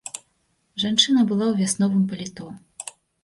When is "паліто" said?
2.13-2.45